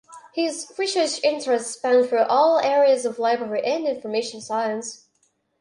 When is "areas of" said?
2.59-3.19